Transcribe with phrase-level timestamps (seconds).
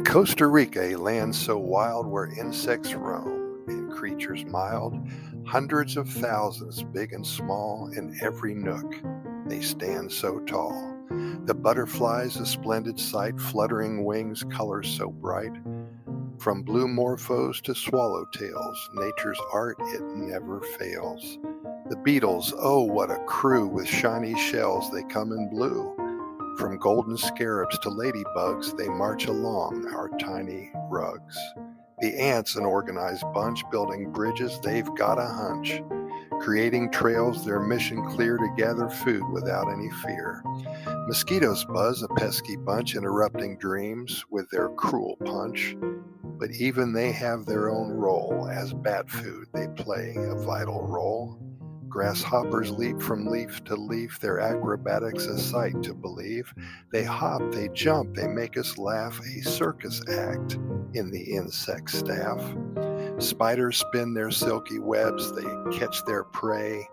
[0.00, 4.98] Costa Rica, a land so wild where insects roam and creatures mild,
[5.44, 8.94] hundreds of thousands, big and small, in every nook,
[9.46, 10.96] they stand so tall.
[11.44, 15.52] The butterflies, a splendid sight, fluttering wings, colors so bright.
[16.38, 21.38] From blue morphos to swallowtails, nature's art, it never fails.
[21.90, 25.94] The beetles, oh, what a crew with shiny shells, they come in blue.
[26.58, 31.38] From golden scarabs to ladybugs, they march along our tiny rugs.
[32.00, 35.82] The ants, an organized bunch, building bridges, they've got a hunch.
[36.40, 40.42] Creating trails, their mission clear to gather food without any fear.
[41.06, 45.76] Mosquitoes buzz, a pesky bunch, interrupting dreams with their cruel punch.
[46.38, 48.48] But even they have their own role.
[48.50, 51.38] As bat food, they play a vital role.
[51.92, 56.50] Grasshoppers leap from leaf to leaf, their acrobatics a sight to believe.
[56.90, 60.54] They hop, they jump, they make us laugh, a circus act
[60.94, 62.42] in the insect staff.
[63.18, 65.44] Spiders spin their silky webs, they
[65.78, 66.88] catch their prey.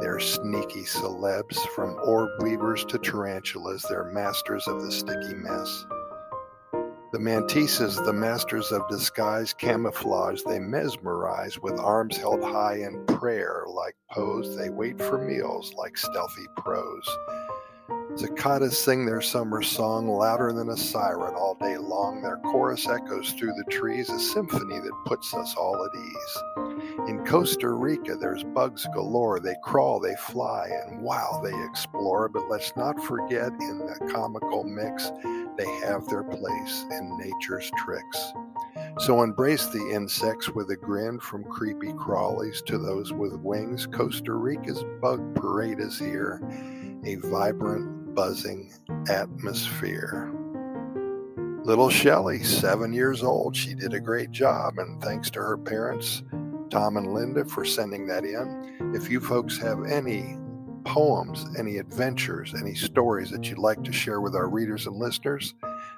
[0.00, 5.84] They're sneaky celebs, from orb weavers to tarantulas, they're masters of the sticky mess.
[7.12, 13.64] The mantises, the masters of disguise, camouflage, they mesmerize with arms held high in prayer
[13.68, 14.56] like pose.
[14.56, 17.18] They wait for meals like stealthy pros.
[18.14, 22.20] Cicadas sing their summer song louder than a siren all day long.
[22.20, 27.08] Their chorus echoes through the trees, a symphony that puts us all at ease.
[27.08, 29.40] In Costa Rica, there's bugs galore.
[29.40, 32.28] They crawl, they fly, and wow, they explore.
[32.28, 35.10] But let's not forget, in the comical mix,
[35.56, 38.32] they have their place in nature's tricks.
[38.98, 43.86] So embrace the insects with a grin from creepy crawlies to those with wings.
[43.86, 46.42] Costa Rica's bug parade is here,
[47.04, 48.72] a vibrant buzzing
[49.08, 50.32] atmosphere.
[51.64, 56.22] Little Shelley, seven years old, she did a great job, and thanks to her parents,
[56.70, 58.92] Tom and Linda, for sending that in.
[58.94, 60.36] If you folks have any
[60.84, 65.54] poems, any adventures, any stories that you'd like to share with our readers and listeners,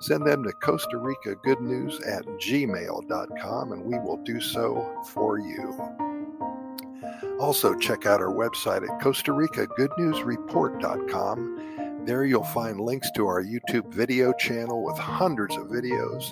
[0.00, 5.38] send them to Costa Rica Good News at gmail.com and we will do so for
[5.38, 5.76] you.
[7.40, 13.10] Also, check out our website at Costa Rica Good News Report.com there you'll find links
[13.16, 16.30] to our YouTube video channel with hundreds of videos.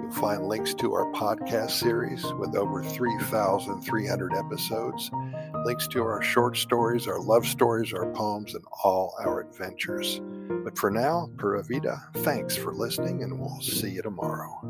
[0.00, 5.10] You'll find links to our podcast series with over 3,300 episodes,
[5.64, 10.20] links to our short stories, our love stories, our poems, and all our adventures.
[10.62, 14.60] But for now, Pura Vida, thanks for listening, and we'll see you tomorrow.